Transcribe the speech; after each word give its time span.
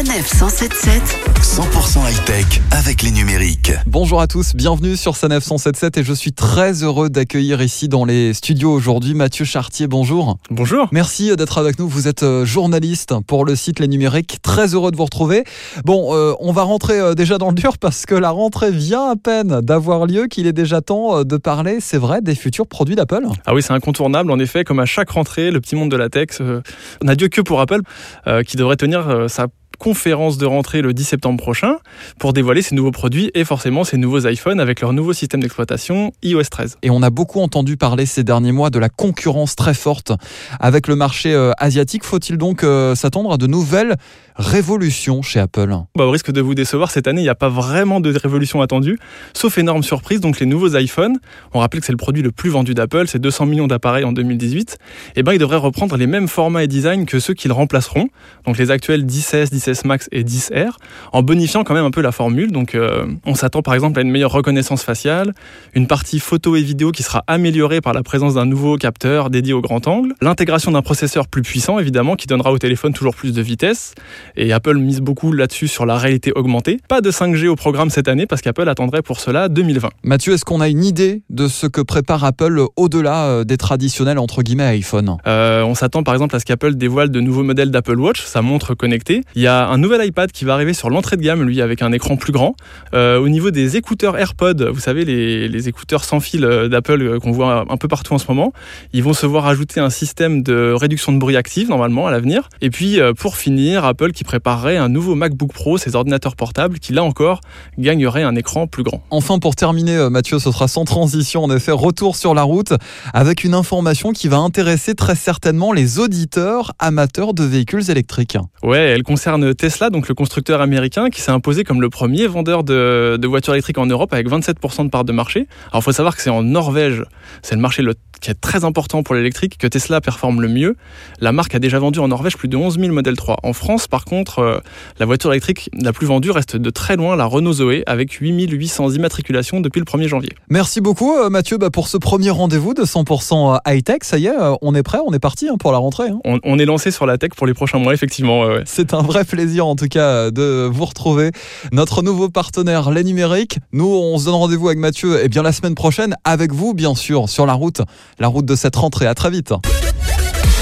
Sanef 0.00 0.28
177 0.28 1.02
100% 1.42 2.10
high-tech 2.10 2.46
avec 2.70 3.02
les 3.02 3.10
numériques. 3.10 3.72
Bonjour 3.86 4.22
à 4.22 4.26
tous, 4.26 4.54
bienvenue 4.54 4.96
sur 4.96 5.14
Sanef 5.14 5.44
177 5.44 5.98
et 5.98 6.04
je 6.04 6.14
suis 6.14 6.32
très 6.32 6.82
heureux 6.82 7.10
d'accueillir 7.10 7.60
ici 7.60 7.86
dans 7.86 8.06
les 8.06 8.32
studios 8.32 8.72
aujourd'hui 8.72 9.12
Mathieu 9.12 9.44
Chartier. 9.44 9.88
Bonjour. 9.88 10.38
Bonjour. 10.50 10.88
Merci 10.92 11.36
d'être 11.36 11.58
avec 11.58 11.78
nous. 11.78 11.86
Vous 11.86 12.08
êtes 12.08 12.22
euh, 12.22 12.46
journaliste 12.46 13.12
pour 13.26 13.44
le 13.44 13.54
site 13.56 13.78
Les 13.78 13.88
Numériques. 13.88 14.38
Très 14.40 14.74
heureux 14.74 14.90
de 14.90 14.96
vous 14.96 15.04
retrouver. 15.04 15.44
Bon, 15.84 16.14
euh, 16.14 16.32
on 16.40 16.52
va 16.52 16.62
rentrer 16.62 16.98
euh, 16.98 17.14
déjà 17.14 17.36
dans 17.36 17.48
le 17.48 17.54
dur 17.54 17.76
parce 17.80 18.06
que 18.06 18.14
la 18.14 18.30
rentrée 18.30 18.70
vient 18.70 19.10
à 19.10 19.16
peine 19.16 19.60
d'avoir 19.60 20.06
lieu, 20.06 20.28
qu'il 20.28 20.46
est 20.46 20.54
déjà 20.54 20.80
temps 20.80 21.18
euh, 21.18 21.24
de 21.24 21.36
parler, 21.36 21.76
c'est 21.80 21.98
vrai, 21.98 22.22
des 22.22 22.34
futurs 22.34 22.66
produits 22.66 22.96
d'Apple. 22.96 23.26
Ah 23.44 23.52
oui, 23.52 23.62
c'est 23.62 23.74
incontournable. 23.74 24.30
En 24.30 24.38
effet, 24.38 24.64
comme 24.64 24.78
à 24.78 24.86
chaque 24.86 25.10
rentrée, 25.10 25.50
le 25.50 25.60
petit 25.60 25.76
monde 25.76 25.90
de 25.90 25.96
la 25.96 26.08
tech 26.08 26.28
euh, 26.40 26.62
n'a 27.02 27.16
Dieu 27.16 27.28
que 27.28 27.42
pour 27.42 27.60
Apple, 27.60 27.80
euh, 28.26 28.42
qui 28.42 28.56
devrait 28.56 28.76
tenir 28.76 29.06
euh, 29.08 29.28
sa 29.28 29.48
conférence 29.80 30.36
de 30.36 30.44
rentrée 30.44 30.82
le 30.82 30.92
10 30.92 31.04
septembre 31.04 31.42
prochain 31.42 31.78
pour 32.18 32.34
dévoiler 32.34 32.60
ses 32.60 32.74
nouveaux 32.74 32.90
produits 32.90 33.30
et 33.34 33.44
forcément 33.44 33.82
ses 33.82 33.96
nouveaux 33.96 34.28
iPhones 34.28 34.60
avec 34.60 34.82
leur 34.82 34.92
nouveau 34.92 35.14
système 35.14 35.40
d'exploitation 35.40 36.12
iOS 36.22 36.44
13. 36.50 36.76
Et 36.82 36.90
on 36.90 37.02
a 37.02 37.08
beaucoup 37.08 37.40
entendu 37.40 37.78
parler 37.78 38.04
ces 38.04 38.22
derniers 38.22 38.52
mois 38.52 38.68
de 38.68 38.78
la 38.78 38.90
concurrence 38.90 39.56
très 39.56 39.72
forte 39.72 40.12
avec 40.60 40.86
le 40.86 40.96
marché 40.96 41.32
euh, 41.32 41.52
asiatique. 41.56 42.04
Faut-il 42.04 42.36
donc 42.36 42.62
euh, 42.62 42.94
s'attendre 42.94 43.32
à 43.32 43.38
de 43.38 43.46
nouvelles 43.46 43.96
révolutions 44.36 45.22
chez 45.22 45.40
Apple? 45.40 45.74
Bah, 45.96 46.04
au 46.04 46.10
risque 46.10 46.30
de 46.30 46.42
vous 46.42 46.54
décevoir, 46.54 46.90
cette 46.90 47.08
année, 47.08 47.22
il 47.22 47.24
n'y 47.24 47.30
a 47.30 47.34
pas 47.34 47.48
vraiment 47.48 48.00
de 48.00 48.14
révolution 48.16 48.60
attendue, 48.60 48.98
sauf 49.32 49.56
énorme 49.56 49.82
surprise, 49.82 50.20
donc 50.20 50.40
les 50.40 50.46
nouveaux 50.46 50.76
iPhones. 50.76 51.18
On 51.54 51.60
rappelle 51.60 51.80
que 51.80 51.86
c'est 51.86 51.92
le 51.92 51.98
produit 51.98 52.22
le 52.22 52.32
plus 52.32 52.50
vendu 52.50 52.74
d'Apple, 52.74 53.06
c'est 53.06 53.18
200 53.18 53.46
millions 53.46 53.66
d'appareils 53.66 54.04
en 54.04 54.12
2018. 54.12 54.76
Et 55.16 55.22
ben, 55.22 55.32
ils 55.32 55.38
devraient 55.38 55.56
reprendre 55.56 55.96
les 55.96 56.06
mêmes 56.06 56.28
formats 56.28 56.64
et 56.64 56.68
designs 56.68 57.06
que 57.06 57.18
ceux 57.18 57.32
qu'ils 57.32 57.52
remplaceront, 57.52 58.08
donc 58.44 58.58
les 58.58 58.70
actuels 58.70 59.06
10S, 59.06 59.50
10S 59.70 59.86
Max 59.86 60.08
et 60.12 60.24
10R, 60.24 60.72
en 61.12 61.22
bonifiant 61.22 61.64
quand 61.64 61.74
même 61.74 61.84
un 61.84 61.90
peu 61.90 62.00
la 62.00 62.12
formule. 62.12 62.52
Donc, 62.52 62.74
euh, 62.74 63.06
on 63.24 63.34
s'attend 63.34 63.62
par 63.62 63.74
exemple 63.74 63.98
à 63.98 64.02
une 64.02 64.10
meilleure 64.10 64.32
reconnaissance 64.32 64.82
faciale, 64.82 65.32
une 65.74 65.86
partie 65.86 66.20
photo 66.20 66.56
et 66.56 66.62
vidéo 66.62 66.92
qui 66.92 67.02
sera 67.02 67.24
améliorée 67.26 67.80
par 67.80 67.92
la 67.92 68.02
présence 68.02 68.34
d'un 68.34 68.46
nouveau 68.46 68.76
capteur 68.76 69.30
dédié 69.30 69.52
au 69.52 69.60
grand 69.60 69.86
angle, 69.86 70.14
l'intégration 70.20 70.72
d'un 70.72 70.82
processeur 70.82 71.28
plus 71.28 71.42
puissant 71.42 71.78
évidemment 71.78 72.16
qui 72.16 72.26
donnera 72.26 72.52
au 72.52 72.58
téléphone 72.58 72.92
toujours 72.92 73.14
plus 73.14 73.32
de 73.32 73.42
vitesse. 73.42 73.94
Et 74.36 74.52
Apple 74.52 74.76
mise 74.76 75.00
beaucoup 75.00 75.32
là-dessus 75.32 75.68
sur 75.68 75.86
la 75.86 75.96
réalité 75.96 76.32
augmentée. 76.34 76.78
Pas 76.88 77.00
de 77.00 77.10
5G 77.10 77.48
au 77.48 77.56
programme 77.56 77.90
cette 77.90 78.08
année 78.08 78.26
parce 78.26 78.42
qu'Apple 78.42 78.68
attendrait 78.68 79.02
pour 79.02 79.20
cela 79.20 79.48
2020. 79.48 79.90
Mathieu, 80.02 80.34
est-ce 80.34 80.44
qu'on 80.44 80.60
a 80.60 80.68
une 80.68 80.84
idée 80.84 81.22
de 81.30 81.48
ce 81.48 81.66
que 81.66 81.80
prépare 81.80 82.24
Apple 82.24 82.62
au-delà 82.76 83.26
euh, 83.26 83.44
des 83.44 83.56
traditionnels 83.56 84.18
entre 84.18 84.42
guillemets 84.42 84.64
iPhone? 84.64 85.16
Euh, 85.26 85.62
on 85.62 85.74
s'attend 85.74 86.02
par 86.02 86.14
exemple 86.14 86.36
à 86.36 86.40
ce 86.40 86.44
qu'Apple 86.44 86.74
dévoile 86.74 87.10
de 87.10 87.20
nouveaux 87.20 87.42
modèles 87.42 87.70
d'Apple 87.70 87.98
Watch, 87.98 88.22
sa 88.22 88.42
montre 88.42 88.74
connectée. 88.74 89.22
Il 89.34 89.42
y 89.42 89.46
a 89.46 89.59
un 89.68 89.78
nouvel 89.78 90.06
iPad 90.06 90.30
qui 90.32 90.44
va 90.44 90.54
arriver 90.54 90.74
sur 90.74 90.90
l'entrée 90.90 91.16
de 91.16 91.22
gamme, 91.22 91.42
lui, 91.42 91.60
avec 91.60 91.82
un 91.82 91.92
écran 91.92 92.16
plus 92.16 92.32
grand. 92.32 92.54
Euh, 92.94 93.18
au 93.18 93.28
niveau 93.28 93.50
des 93.50 93.76
écouteurs 93.76 94.16
AirPods, 94.16 94.70
vous 94.72 94.80
savez, 94.80 95.04
les, 95.04 95.48
les 95.48 95.68
écouteurs 95.68 96.04
sans 96.04 96.20
fil 96.20 96.44
euh, 96.44 96.68
d'Apple 96.68 97.02
euh, 97.02 97.18
qu'on 97.18 97.32
voit 97.32 97.64
un 97.68 97.76
peu 97.76 97.88
partout 97.88 98.14
en 98.14 98.18
ce 98.18 98.26
moment, 98.28 98.52
ils 98.92 99.02
vont 99.02 99.12
se 99.12 99.26
voir 99.26 99.46
ajouter 99.46 99.80
un 99.80 99.90
système 99.90 100.42
de 100.42 100.72
réduction 100.72 101.12
de 101.12 101.18
bruit 101.18 101.36
active, 101.36 101.68
normalement, 101.68 102.06
à 102.06 102.10
l'avenir. 102.10 102.48
Et 102.60 102.70
puis, 102.70 102.98
pour 103.18 103.36
finir, 103.36 103.84
Apple 103.84 104.12
qui 104.12 104.24
préparerait 104.24 104.76
un 104.76 104.88
nouveau 104.88 105.14
MacBook 105.14 105.52
Pro, 105.52 105.78
ces 105.78 105.96
ordinateurs 105.96 106.36
portables, 106.36 106.78
qui 106.78 106.92
là 106.92 107.02
encore 107.02 107.40
gagnerait 107.78 108.22
un 108.22 108.36
écran 108.36 108.66
plus 108.66 108.82
grand. 108.82 109.02
Enfin, 109.10 109.38
pour 109.38 109.56
terminer, 109.56 110.08
Mathieu, 110.10 110.38
ce 110.38 110.50
sera 110.50 110.68
sans 110.68 110.84
transition, 110.84 111.44
en 111.44 111.50
effet, 111.54 111.72
retour 111.72 112.16
sur 112.16 112.34
la 112.34 112.42
route 112.42 112.72
avec 113.14 113.44
une 113.44 113.54
information 113.54 114.12
qui 114.12 114.28
va 114.28 114.38
intéresser 114.38 114.94
très 114.94 115.14
certainement 115.14 115.72
les 115.72 115.98
auditeurs 115.98 116.72
amateurs 116.78 117.34
de 117.34 117.44
véhicules 117.44 117.90
électriques. 117.90 118.36
Ouais, 118.62 118.78
elle 118.78 119.02
concerne 119.02 119.49
Tesla, 119.52 119.90
donc 119.90 120.08
le 120.08 120.14
constructeur 120.14 120.60
américain 120.60 121.10
qui 121.10 121.20
s'est 121.20 121.30
imposé 121.30 121.64
comme 121.64 121.80
le 121.80 121.88
premier 121.90 122.26
vendeur 122.26 122.64
de, 122.64 123.16
de 123.20 123.26
voitures 123.28 123.54
électriques 123.54 123.78
en 123.78 123.86
Europe 123.86 124.12
avec 124.12 124.28
27% 124.28 124.84
de 124.84 124.90
part 124.90 125.04
de 125.04 125.12
marché. 125.12 125.46
Alors 125.70 125.80
il 125.80 125.84
faut 125.84 125.92
savoir 125.92 126.16
que 126.16 126.22
c'est 126.22 126.30
en 126.30 126.42
Norvège, 126.42 127.02
c'est 127.42 127.54
le 127.54 127.60
marché 127.60 127.82
le- 127.82 127.94
qui 128.20 128.30
est 128.30 128.34
très 128.38 128.64
important 128.66 129.02
pour 129.02 129.14
l'électrique, 129.14 129.56
que 129.56 129.66
Tesla 129.66 130.02
performe 130.02 130.42
le 130.42 130.48
mieux. 130.48 130.76
La 131.20 131.32
marque 131.32 131.54
a 131.54 131.58
déjà 131.58 131.78
vendu 131.78 132.00
en 132.00 132.08
Norvège 132.08 132.36
plus 132.36 132.48
de 132.48 132.56
11 132.56 132.78
000 132.78 132.92
modèles 132.92 133.16
3. 133.16 133.38
En 133.42 133.54
France, 133.54 133.88
par 133.88 134.04
contre, 134.04 134.40
euh, 134.40 134.58
la 134.98 135.06
voiture 135.06 135.32
électrique 135.32 135.70
la 135.72 135.94
plus 135.94 136.06
vendue 136.06 136.30
reste 136.30 136.56
de 136.56 136.68
très 136.70 136.96
loin 136.96 137.16
la 137.16 137.24
Renault 137.24 137.54
Zoé 137.54 137.82
avec 137.86 138.12
8 138.12 138.30
800 138.50 138.90
immatriculations 138.90 139.60
depuis 139.60 139.78
le 139.80 139.86
1er 139.86 140.06
janvier. 140.06 140.28
Merci 140.50 140.82
beaucoup, 140.82 141.16
euh, 141.16 141.30
Mathieu, 141.30 141.56
bah, 141.56 141.70
pour 141.70 141.88
ce 141.88 141.96
premier 141.96 142.28
rendez-vous 142.28 142.74
de 142.74 142.84
100% 142.84 143.58
high-tech. 143.66 144.00
Ça 144.02 144.18
y 144.18 144.26
est, 144.26 144.30
euh, 144.38 144.54
on 144.60 144.74
est 144.74 144.82
prêt, 144.82 144.98
on 145.06 145.12
est 145.14 145.18
parti 145.18 145.48
hein, 145.48 145.56
pour 145.58 145.72
la 145.72 145.78
rentrée. 145.78 146.08
hein. 146.10 146.20
On, 146.26 146.38
on 146.44 146.58
est 146.58 146.66
lancé 146.66 146.90
sur 146.90 147.06
la 147.06 147.16
tech 147.16 147.30
pour 147.36 147.46
les 147.46 147.54
prochains 147.54 147.78
mois, 147.78 147.94
effectivement. 147.94 148.42
ouais. 148.42 148.62
C'est 148.66 148.92
un 148.92 149.00
vrai 149.02 149.24
plaisir 149.24 149.39
en 149.60 149.76
tout 149.76 149.88
cas 149.88 150.30
de 150.30 150.68
vous 150.70 150.84
retrouver. 150.84 151.32
Notre 151.72 152.02
nouveau 152.02 152.28
partenaire, 152.28 152.90
les 152.90 153.04
numériques. 153.04 153.58
Nous, 153.72 153.86
on 153.86 154.18
se 154.18 154.26
donne 154.26 154.34
rendez-vous 154.34 154.68
avec 154.68 154.78
Mathieu 154.78 155.24
et 155.24 155.28
bien 155.28 155.42
la 155.42 155.52
semaine 155.52 155.74
prochaine 155.74 156.16
avec 156.24 156.52
vous, 156.52 156.74
bien 156.74 156.94
sûr, 156.94 157.28
sur 157.28 157.46
la 157.46 157.54
route, 157.54 157.80
la 158.18 158.28
route 158.28 158.46
de 158.46 158.54
cette 158.54 158.76
rentrée. 158.76 159.06
À 159.06 159.14
très 159.14 159.30
vite. 159.30 159.52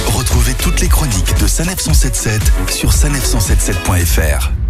Retrouvez 0.06 0.54
toutes 0.54 0.80
les 0.80 0.88
chroniques 0.88 1.38
de 1.40 1.46
Sanef 1.46 1.80
177 1.80 2.40
sur 2.70 2.90
sanef177.fr. 2.90 4.67